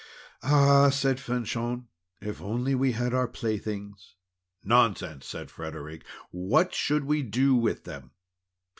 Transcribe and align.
"Ah!" 0.41 0.89
said 0.89 1.19
Fanchon, 1.19 1.85
"if 2.21 2.39
we 2.39 2.45
only 2.47 2.91
had 2.93 3.13
our 3.13 3.27
playthings!" 3.27 4.15
"Nonsense!" 4.63 5.27
said 5.27 5.51
Frederic, 5.51 6.03
"what 6.31 6.73
should 6.73 7.03
we 7.03 7.21
do 7.21 7.53
with 7.55 7.83
them? 7.83 8.09